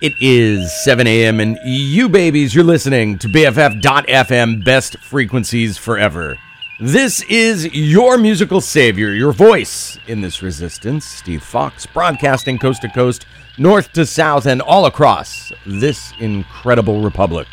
[0.00, 1.40] It is 7 a.m.
[1.40, 6.38] and you babies, you're listening to BFF.FM Best Frequencies Forever.
[6.80, 12.88] This is your musical savior, your voice in this resistance, Steve Fox, broadcasting coast to
[12.88, 13.26] coast,
[13.58, 17.46] north to south, and all across this incredible republic.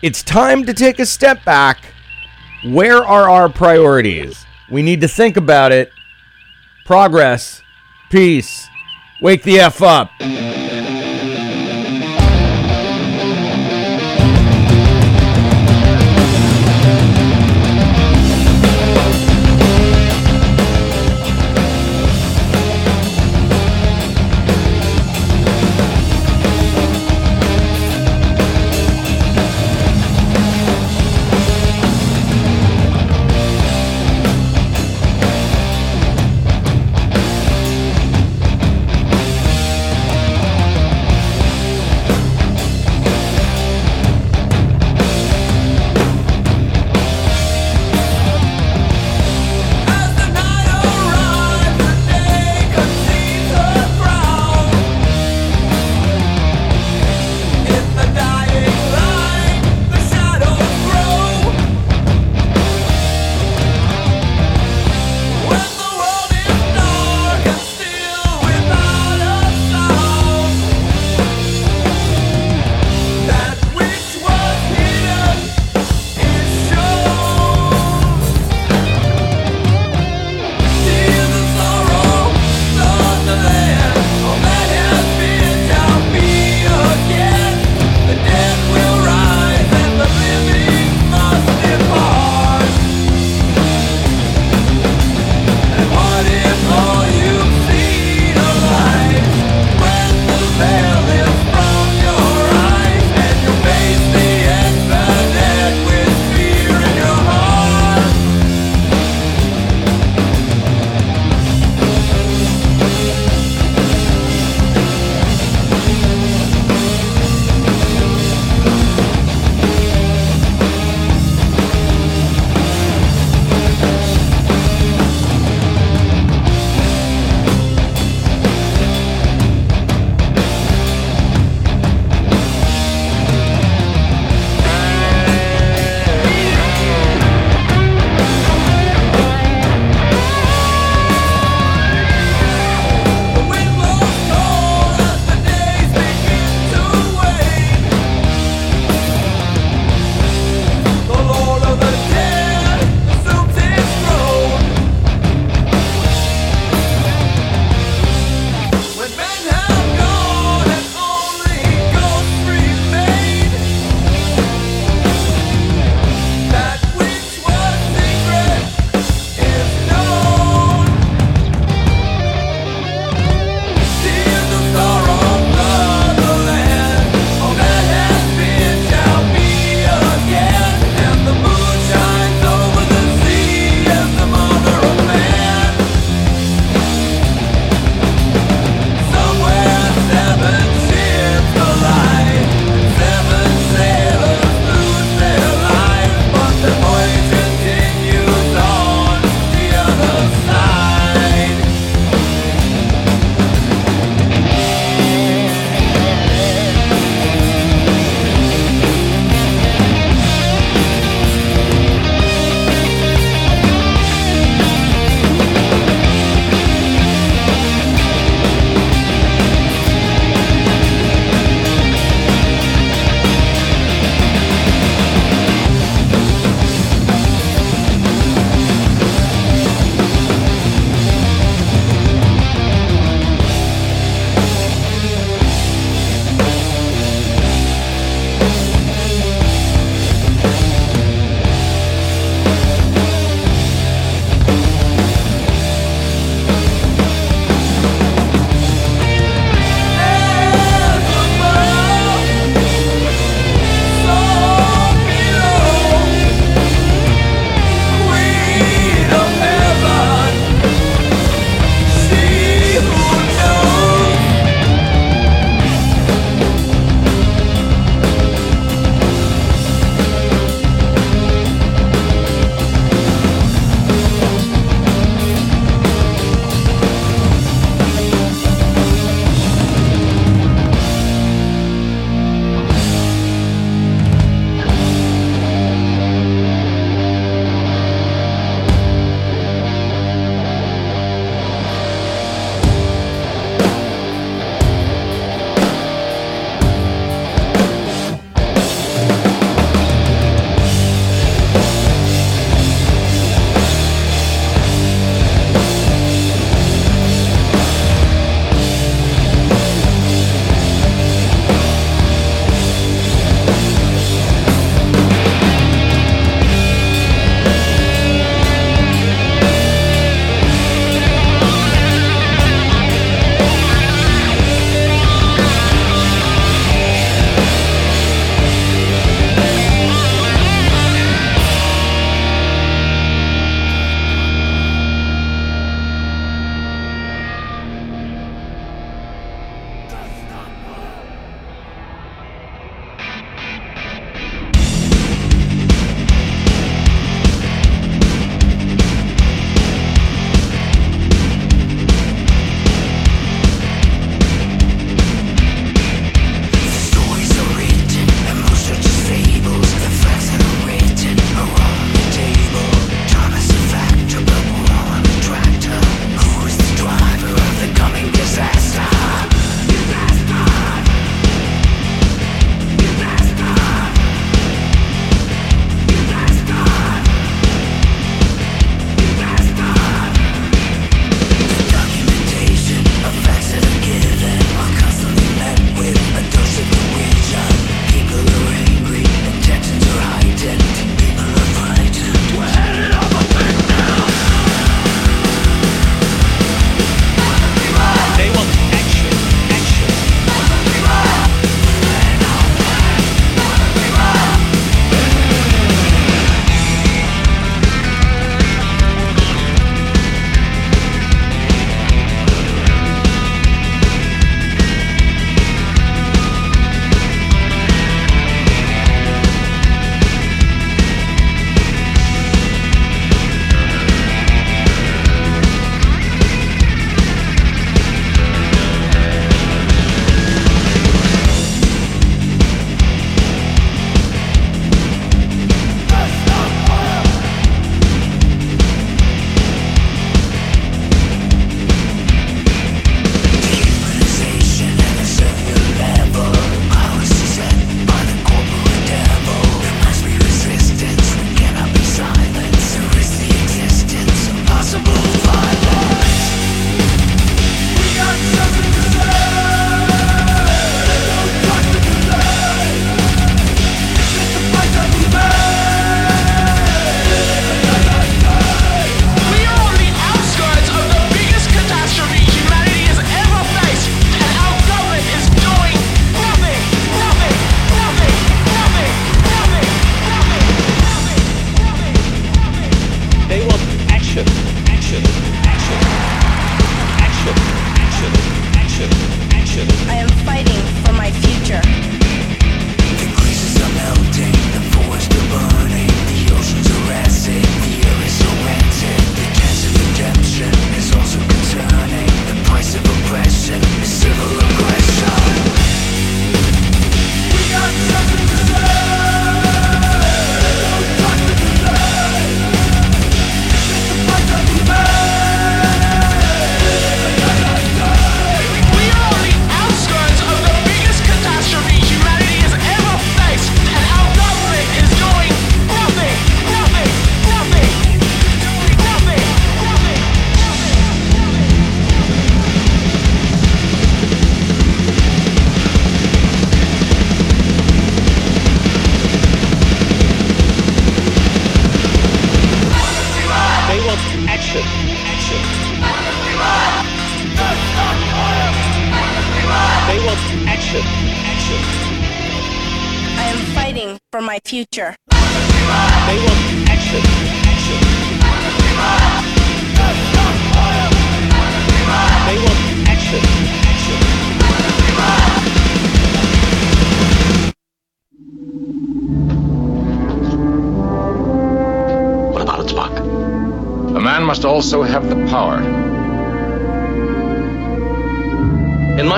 [0.00, 1.92] It's time to take a step back.
[2.64, 4.46] Where are our priorities?
[4.70, 5.92] We need to think about it.
[6.86, 7.60] Progress,
[8.08, 8.66] peace,
[9.20, 10.10] wake the F up.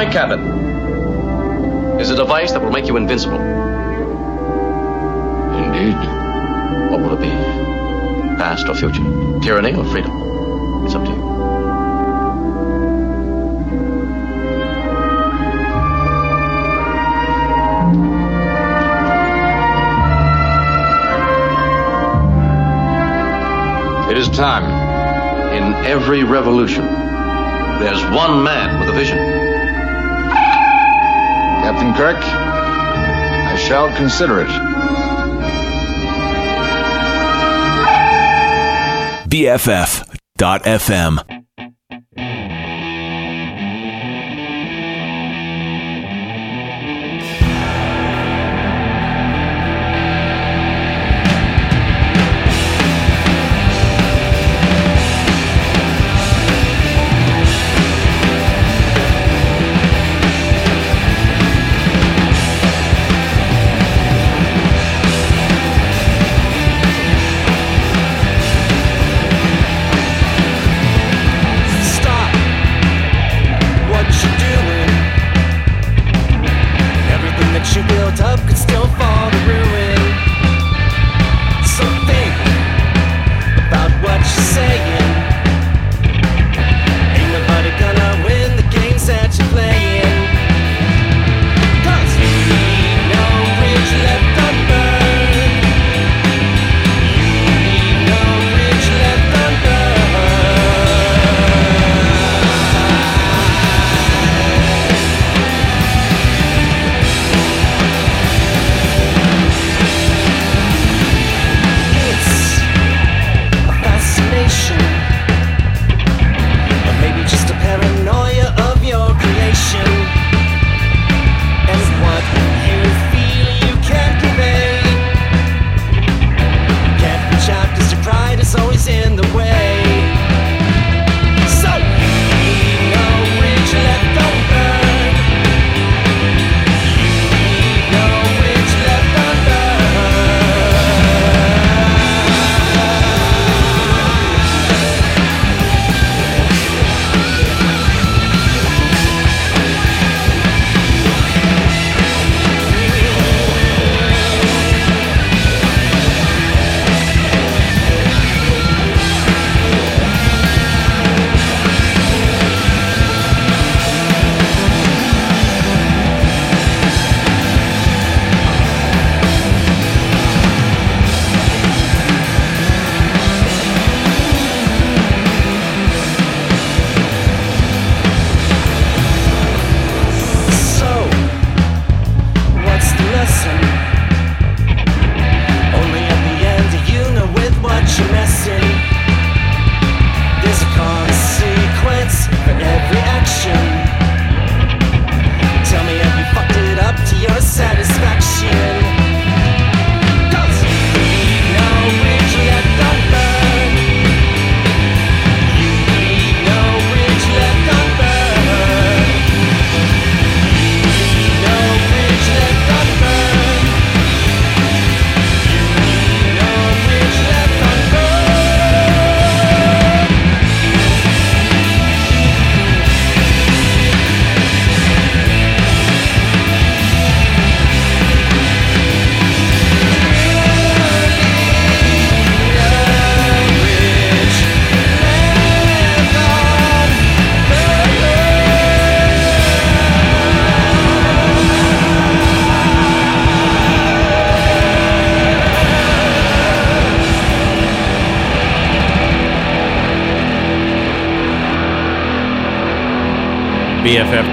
[0.08, 0.40] In cabin
[2.00, 3.38] is a device that will make you invincible.
[5.54, 5.96] Indeed.
[6.90, 7.28] What will it be?
[8.38, 9.02] Past or future?
[9.42, 10.10] Tyranny or freedom?
[10.86, 11.18] It's up to you.
[24.10, 24.64] It is time
[25.52, 26.86] in every revolution,
[27.78, 29.37] there's one man with a vision.
[31.68, 34.48] Captain Kirk, I shall consider it.
[39.28, 41.37] BFF.FM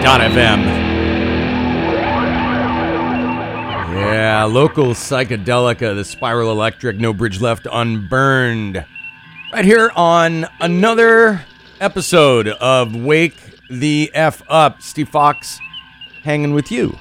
[0.06, 0.66] BFF.FM.
[3.96, 8.86] Yeah, local psychedelica, the Spiral Electric, No Bridge Left Unburned.
[9.52, 11.44] Right here on another
[11.82, 13.36] episode of Wake
[13.72, 14.84] the F Up.
[14.84, 15.60] Steve Fox
[16.22, 16.96] hanging with you.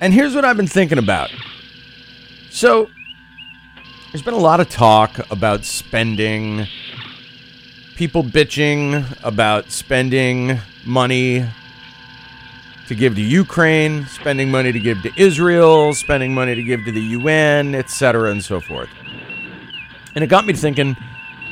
[0.00, 1.30] And here's what I've been thinking about.
[2.50, 2.90] So,
[4.10, 6.66] there's been a lot of talk about spending,
[7.94, 11.46] people bitching about spending money
[12.88, 16.92] to give to Ukraine, spending money to give to Israel, spending money to give to
[16.92, 18.88] the UN, etc., and so forth.
[20.14, 20.96] And it got me thinking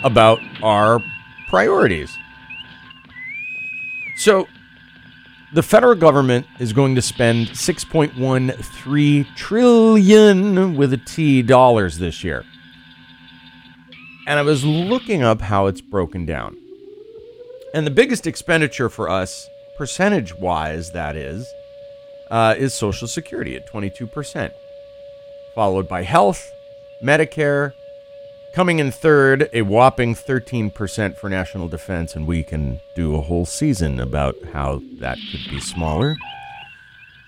[0.03, 1.03] about our
[1.49, 2.17] priorities.
[4.17, 4.49] So,
[5.53, 12.45] the federal government is going to spend 6.13 trillion with a T dollars this year.
[14.27, 16.60] And I was looking up how it's broken down.
[17.73, 21.53] And the biggest expenditure for us, percentage wise, that is,
[22.31, 24.53] uh, is Social Security at 22%,
[25.55, 26.53] followed by health,
[27.03, 27.73] Medicare,
[28.53, 33.47] coming in third, a whopping 13% for national defense, and we can do a whole
[33.47, 36.17] season about how that could be smaller.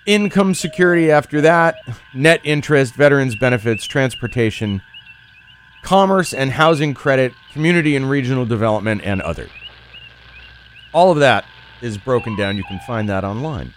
[0.06, 1.76] Income security after that,
[2.12, 4.82] net interest, veterans benefits, transportation,
[5.82, 9.48] commerce and housing credit, community and regional development, and other.
[10.92, 11.44] All of that
[11.80, 12.56] is broken down.
[12.56, 13.72] You can find that online.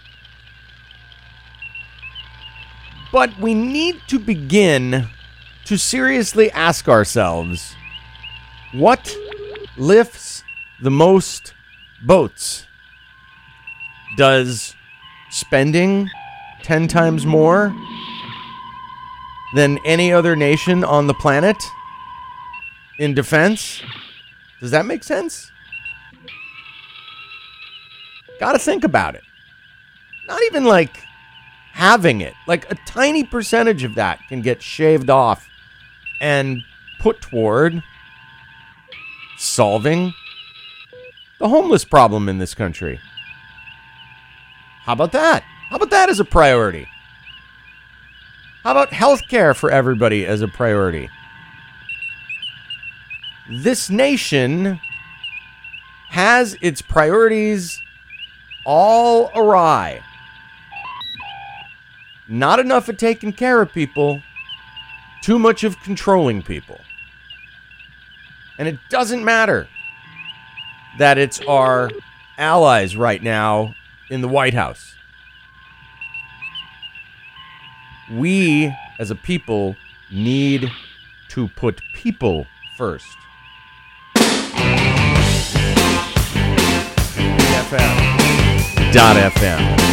[3.12, 5.08] But we need to begin
[5.64, 7.74] to seriously ask ourselves
[8.72, 9.16] what
[9.76, 10.44] lifts
[10.82, 11.54] the most
[12.04, 12.66] boats?
[14.16, 14.74] Does
[15.30, 16.08] spending
[16.62, 17.74] 10 times more
[19.54, 21.56] than any other nation on the planet
[22.98, 23.82] in defense?
[24.60, 25.50] Does that make sense?
[28.38, 29.22] Got to think about it.
[30.26, 31.04] Not even like
[31.72, 32.34] having it.
[32.46, 35.48] Like a tiny percentage of that can get shaved off
[36.20, 36.62] and
[36.98, 37.82] put toward
[39.38, 40.12] solving
[41.38, 42.98] the homeless problem in this country.
[44.84, 45.42] How about that?
[45.68, 46.88] How about that as a priority?
[48.62, 51.08] How about health care for everybody as a priority?
[53.48, 54.80] This nation
[56.08, 57.80] has its priorities
[58.66, 60.02] all awry.
[62.28, 64.20] Not enough of taking care of people,
[65.22, 66.80] too much of controlling people.
[68.58, 69.68] And it doesn't matter
[70.98, 71.90] that it's our
[72.36, 73.74] allies right now
[74.10, 74.96] in the White House.
[78.10, 79.76] We, as a people,
[80.10, 80.70] need
[81.28, 83.16] to put people first.
[87.68, 88.25] FM.
[88.96, 89.85] Dot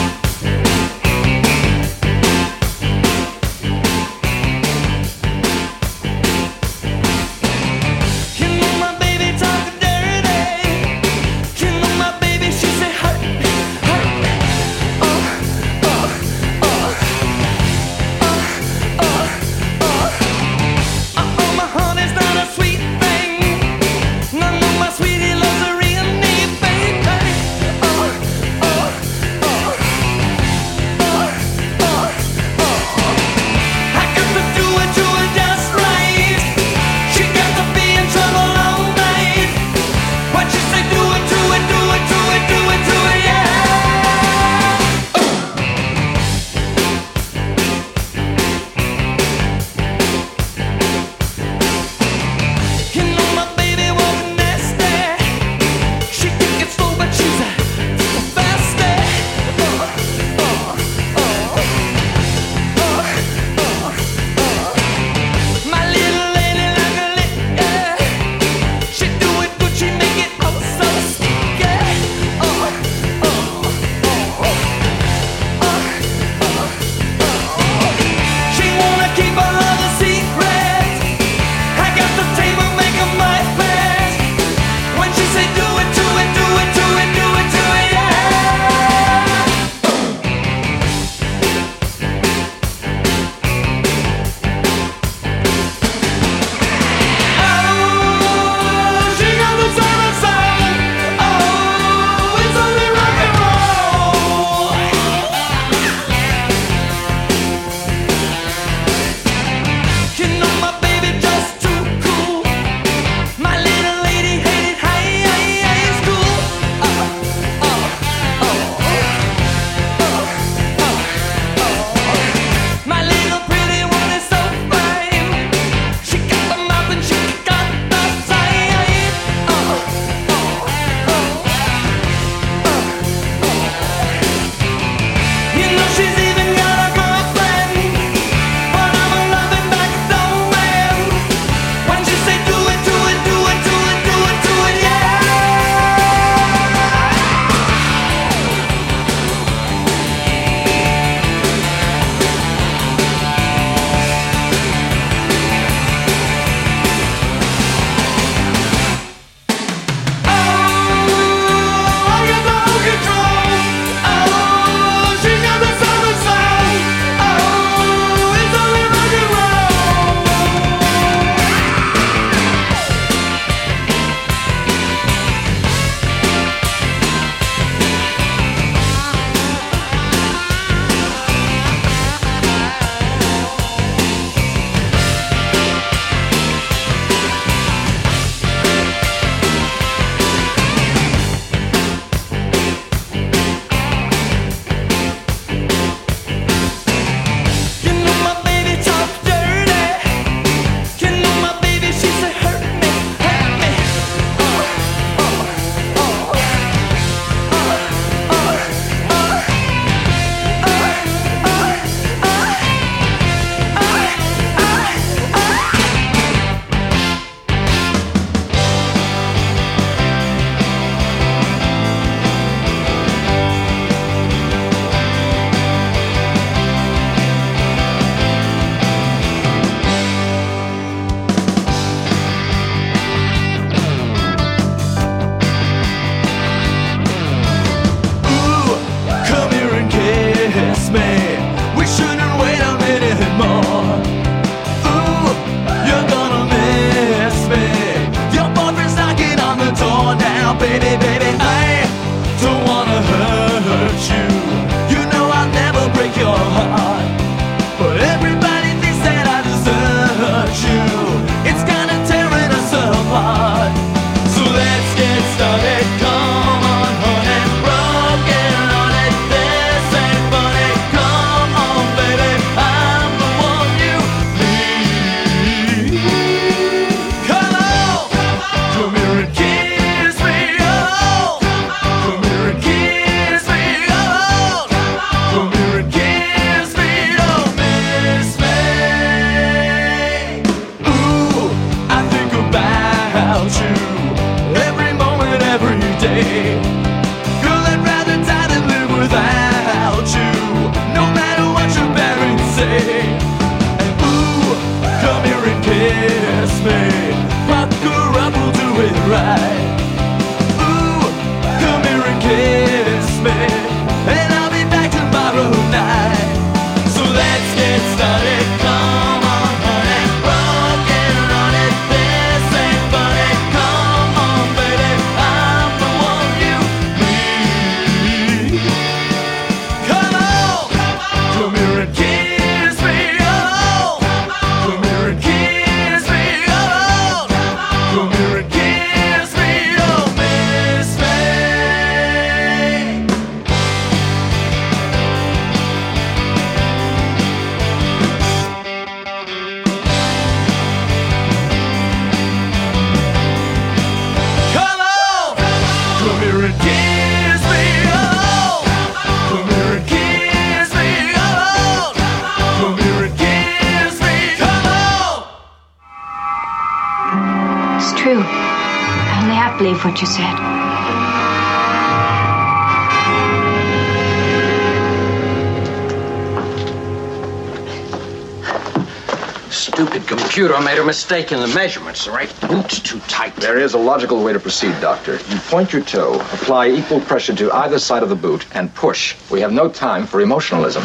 [381.04, 382.06] mistake in the measurements.
[382.06, 383.36] The right boot's too tight.
[383.36, 385.16] There is a logical way to proceed, Doctor.
[385.16, 389.14] You point your toe, apply equal pressure to either side of the boot, and push.
[389.30, 390.82] We have no time for emotionalism.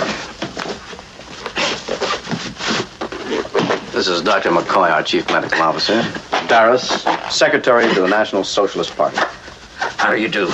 [3.93, 4.51] This is Dr.
[4.51, 6.03] McCoy, our chief medical officer.
[6.49, 9.19] Daras, secretary to the National Socialist Party.
[9.99, 10.49] How do you do?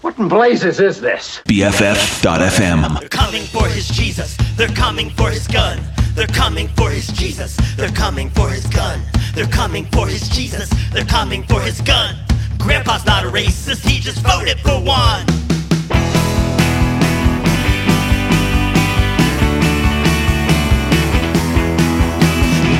[0.00, 1.40] What in blazes is this?
[1.48, 3.00] BFF.FM.
[3.00, 4.36] They're coming for his Jesus.
[4.56, 5.80] They're coming for his gun.
[6.14, 7.56] They're coming for his Jesus.
[7.76, 9.00] They're coming for his gun.
[9.34, 10.68] They're coming for his Jesus.
[10.92, 12.16] They're coming for his gun.
[12.58, 13.86] Grandpa's not a racist.
[13.86, 15.24] He just voted for one.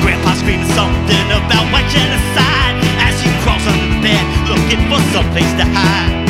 [0.01, 5.51] Grandpa screaming something about white genocide as he crawls under the bed looking for someplace
[5.53, 6.22] to hide.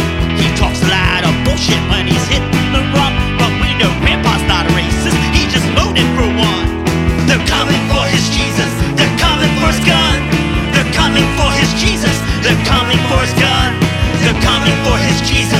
[0.63, 4.63] Talks a lot of bullshit when he's hitting the rock, but we know Grandpa's not
[4.63, 5.19] a racist.
[5.35, 6.87] He just voted for one.
[7.27, 8.71] They're coming for his Jesus.
[8.95, 10.23] They're coming for his gun.
[10.71, 12.15] They're coming for his Jesus.
[12.39, 13.75] They're coming for his gun.
[14.23, 15.52] They're coming for his Jesus.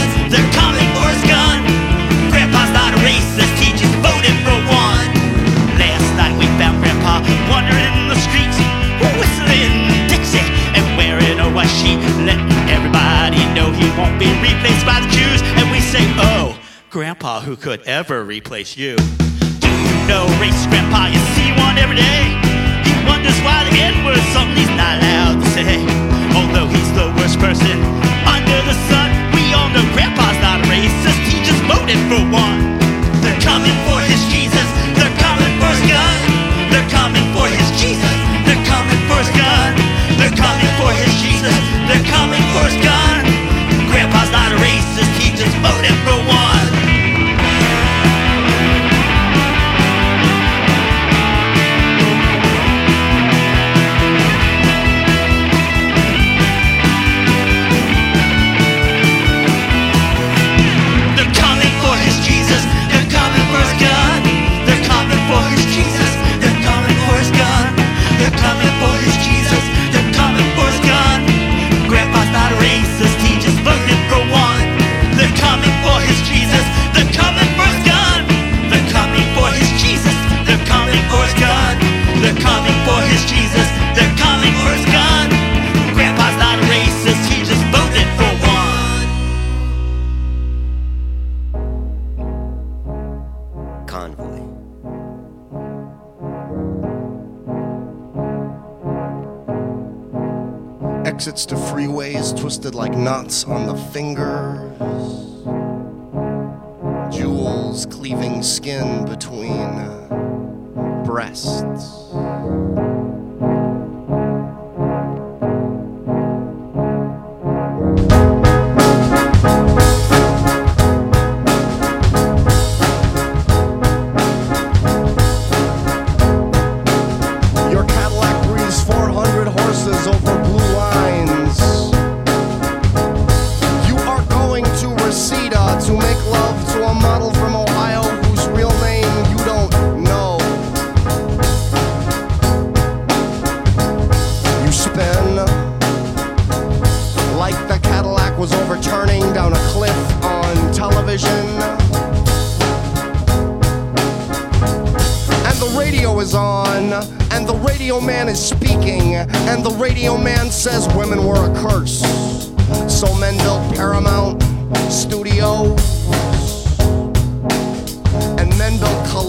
[14.24, 15.44] He be replaced by the Jews.
[15.60, 16.56] And we say, Oh,
[16.90, 18.96] Grandpa, who could ever replace you?
[19.60, 21.12] Do you know racist Grandpa?
[21.12, 22.24] You see one every day.
[22.88, 25.76] He wonders why the N word something he's not allowed to say.
[26.40, 27.76] Although he's the worst person
[28.24, 31.20] under the sun, we all know Grandpa's not a racist.
[31.28, 32.80] He just voted for one.
[33.20, 34.68] They're coming for his Jesus.
[34.96, 36.16] They're coming for his gun.
[36.72, 38.16] They're coming for his Jesus.
[38.48, 39.72] They're coming for his gun.
[40.20, 41.73] They're coming for his Jesus.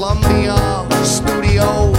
[0.05, 1.94] Columbia Studios.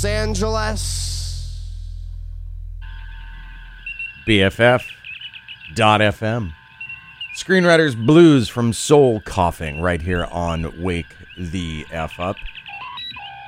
[0.00, 1.58] Los Angeles.
[4.26, 4.94] BFF.FM.
[7.36, 12.36] Screenwriters Blues from Soul Coughing right here on Wake the F Up.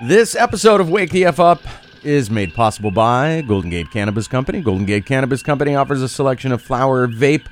[0.04, 1.62] This episode of Wake the F Up
[2.02, 4.60] is made possible by Golden Gate Cannabis Company.
[4.60, 7.46] Golden Gate Cannabis Company offers a selection of flower, vape,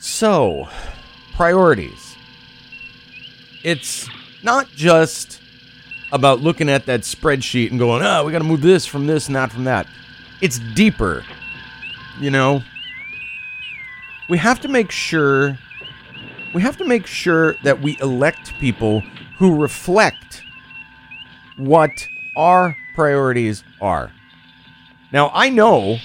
[0.00, 0.68] So,
[1.34, 2.16] priorities.
[3.62, 4.08] It's
[4.42, 5.40] not just
[6.12, 9.28] about looking at that spreadsheet and going, oh, we got to move this from this
[9.28, 9.86] and that from that.
[10.40, 11.24] It's deeper,
[12.18, 12.62] you know?
[14.28, 15.58] We have to make sure.
[16.54, 19.00] We have to make sure that we elect people
[19.38, 20.42] who reflect
[21.56, 24.12] what our priorities are.
[25.12, 25.98] Now, I know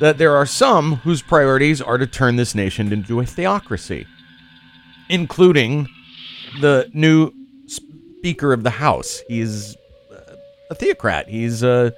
[0.00, 4.06] that there are some whose priorities are to turn this nation into a theocracy,
[5.08, 5.88] including
[6.60, 7.32] the new
[7.66, 9.22] Speaker of the House.
[9.28, 9.76] He's
[10.10, 10.36] uh,
[10.70, 11.94] a theocrat, he's a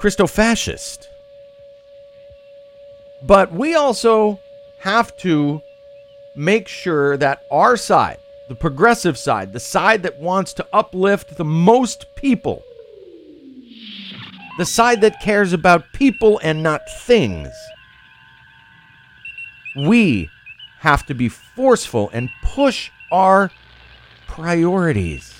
[0.00, 1.06] Christofascist.
[3.22, 4.38] But we also
[4.80, 5.62] have to
[6.36, 11.44] make sure that our side, the progressive side, the side that wants to uplift the
[11.44, 12.62] most people,
[14.58, 17.48] the side that cares about people and not things,
[19.76, 20.30] we
[20.78, 23.50] have to be forceful and push our
[24.26, 25.34] priorities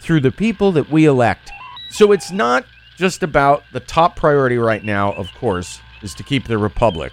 [0.00, 1.50] through the people that we elect.
[1.90, 6.46] So it's not just about the top priority right now, of course, is to keep
[6.46, 7.12] the republic.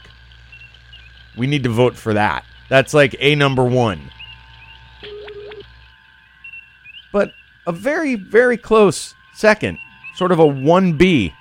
[1.37, 2.43] We need to vote for that.
[2.69, 4.11] That's like a number one.
[7.11, 7.33] But
[7.67, 9.77] a very, very close second,
[10.15, 11.33] sort of a 1B,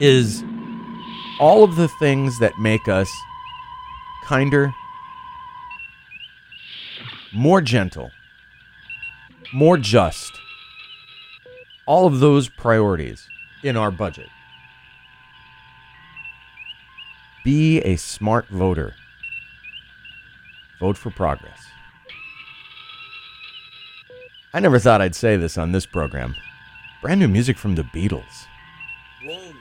[0.00, 0.42] is
[1.40, 3.10] all of the things that make us
[4.24, 4.72] kinder,
[7.32, 8.10] more gentle,
[9.52, 10.32] more just.
[11.84, 13.28] All of those priorities
[13.64, 14.28] in our budget.
[17.44, 18.94] Be a smart voter.
[20.78, 21.58] Vote for progress.
[24.54, 26.36] I never thought I'd say this on this program.
[27.02, 28.46] Brand new music from the Beatles.
[29.24, 29.58] One,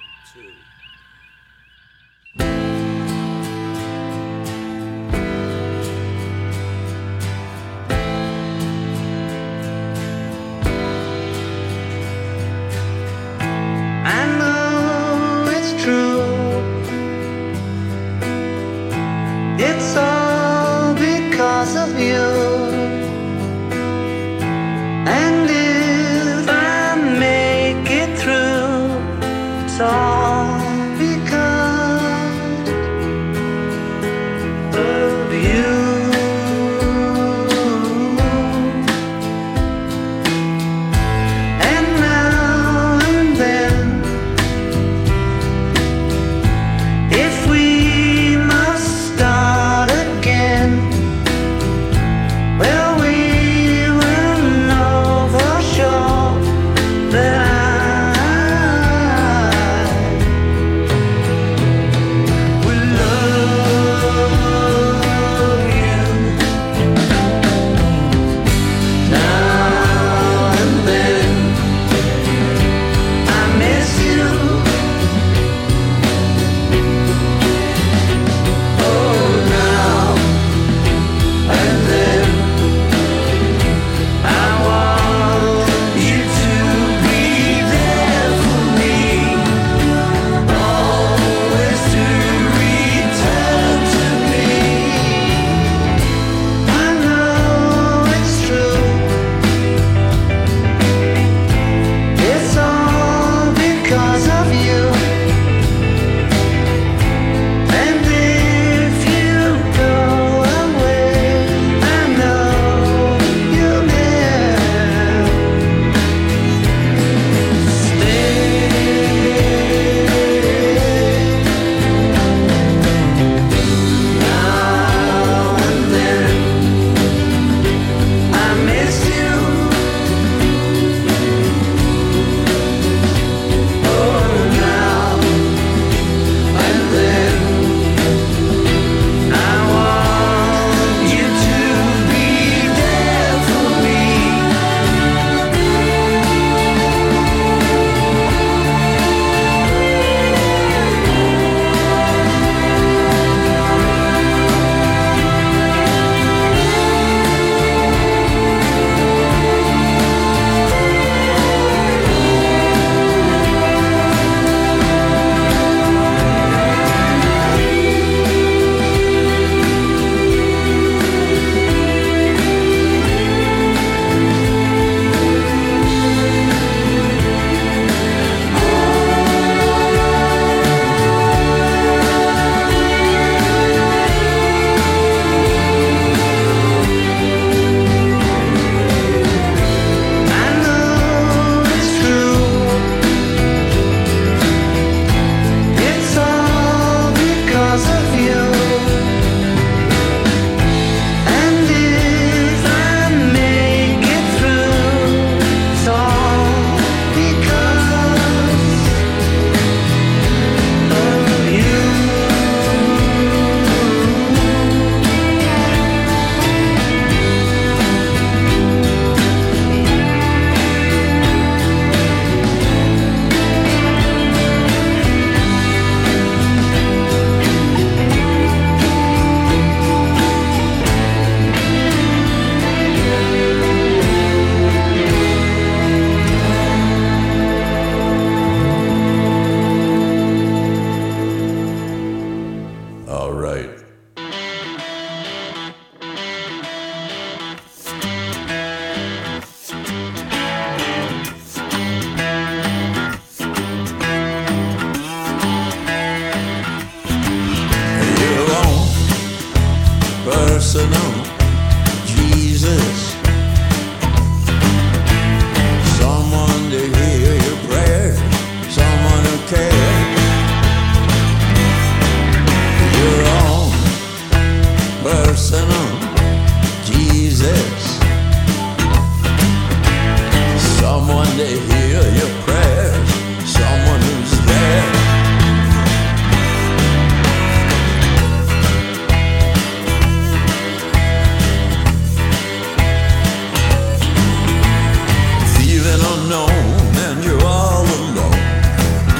[297.23, 298.41] you're all alone.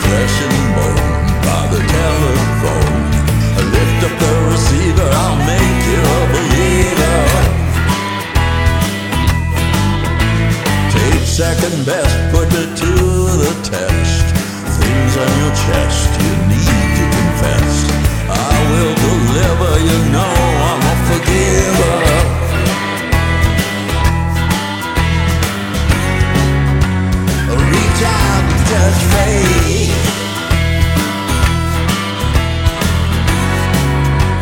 [0.04, 1.10] Flesh and bone
[1.46, 3.00] by the telephone.
[3.76, 7.20] Lift up the receiver, I'll make you a believer.
[10.96, 12.94] Take second best, put it to
[13.44, 14.26] the test.
[14.80, 17.76] Things on your chest you need to confess.
[18.30, 20.36] I will deliver, you know
[20.70, 22.51] I'm a forgiver.
[29.12, 29.94] Faith.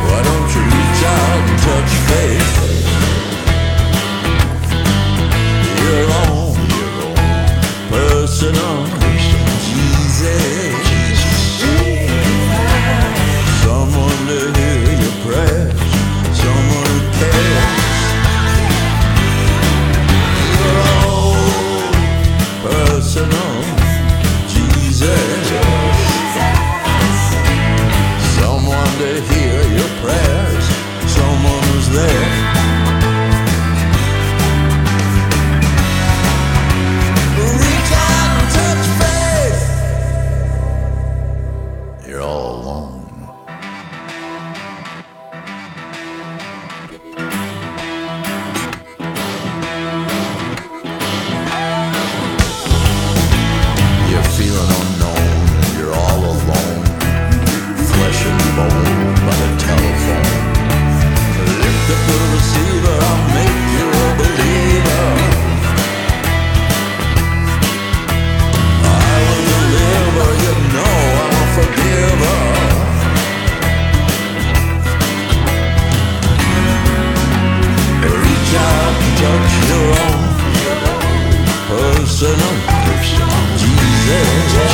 [0.03, 2.53] Why don't you reach out and touch faith?
[5.81, 7.15] Your own, your own
[7.89, 8.77] personal
[9.65, 10.78] Jesus.
[82.19, 82.53] Personal
[83.55, 84.73] Jesus.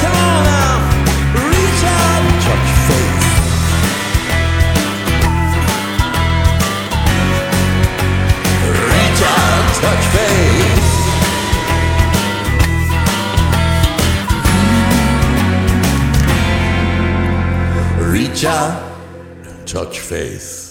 [0.00, 0.76] Come on now,
[1.50, 3.20] reach out touch faith.
[8.88, 10.80] Reach out, touch faith.
[18.10, 18.80] Reach out,
[19.66, 20.69] touch faith.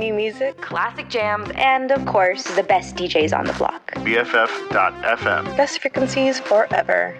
[0.00, 3.92] New music, classic jams, and of course, the best DJs on the block.
[3.96, 5.54] BFF.FM.
[5.58, 7.14] Best frequencies forever.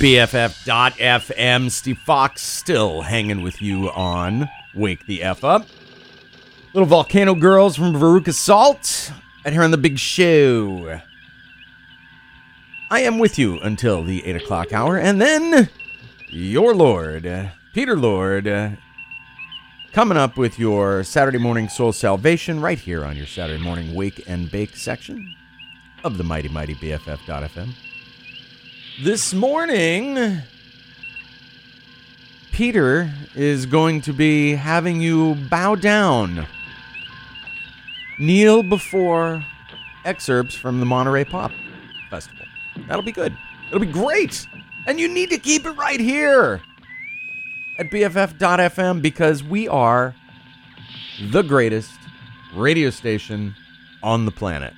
[0.00, 1.70] BFF.FM.
[1.70, 5.66] Steve Fox still hanging with you on Wake the F Up.
[6.72, 9.12] Little Volcano Girls from Veruca Salt
[9.44, 11.02] right here on the big show.
[12.90, 15.68] I am with you until the 8 o'clock hour, and then
[16.30, 18.78] your Lord, Peter Lord,
[19.92, 24.24] coming up with your Saturday morning soul salvation right here on your Saturday morning wake
[24.26, 25.36] and bake section
[26.04, 27.74] of the mighty, mighty BFF.FM.
[29.02, 30.42] This morning,
[32.52, 36.46] Peter is going to be having you bow down,
[38.18, 39.42] kneel before
[40.04, 41.50] excerpts from the Monterey Pop
[42.10, 42.44] Festival.
[42.88, 43.34] That'll be good.
[43.68, 44.46] It'll be great.
[44.86, 46.60] And you need to keep it right here
[47.78, 50.14] at BFF.FM because we are
[51.30, 51.98] the greatest
[52.54, 53.54] radio station
[54.02, 54.74] on the planet.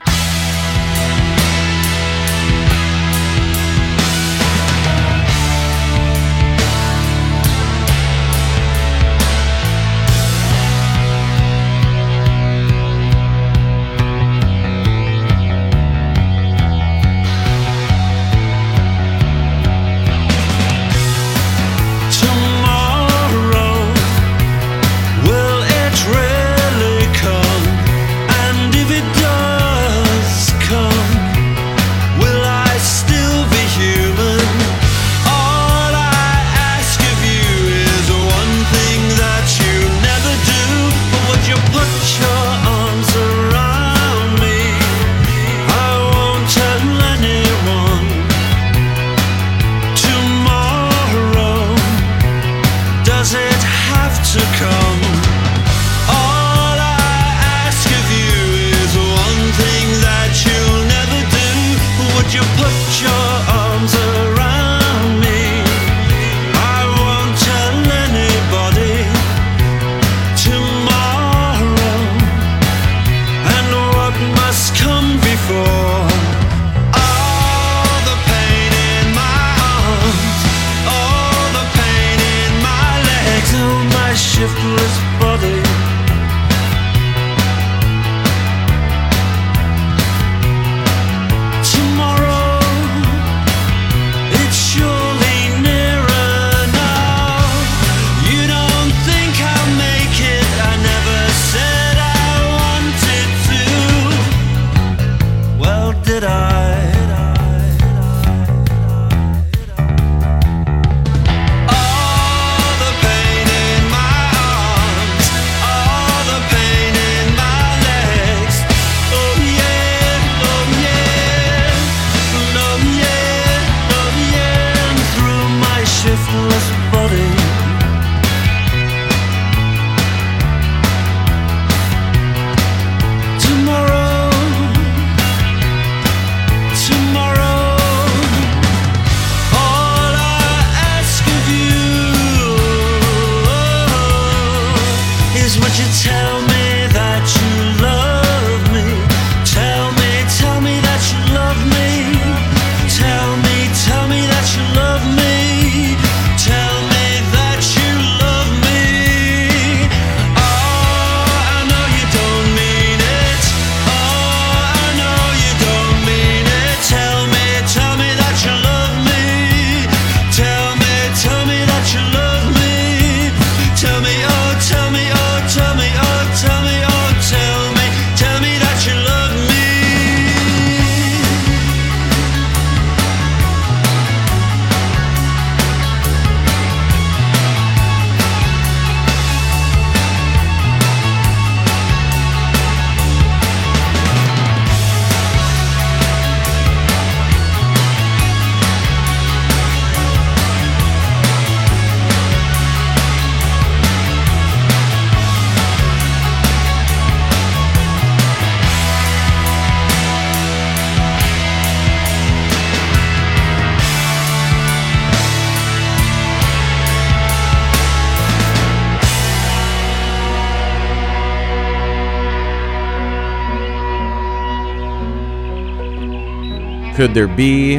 [227.02, 227.78] Could there be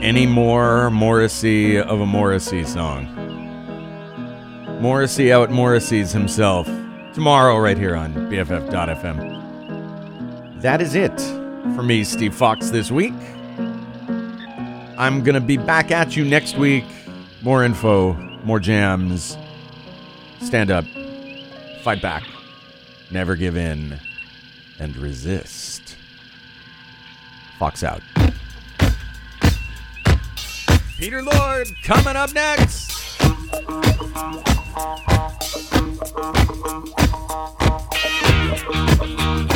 [0.00, 3.04] any more Morrissey of a Morrissey song?
[4.80, 6.64] Morrissey out Morrissey's himself.
[7.12, 9.42] Tomorrow, right here on BFF.FM.
[10.62, 11.20] That is it
[11.74, 13.12] for me, Steve Fox, this week.
[14.96, 16.86] I'm going to be back at you next week.
[17.42, 19.36] More info, more jams.
[20.40, 20.86] Stand up,
[21.82, 22.22] fight back,
[23.10, 24.00] never give in,
[24.78, 25.69] and resist.
[27.60, 28.00] Fox out.
[30.96, 32.90] Peter Lord coming up next.
[39.02, 39.49] Many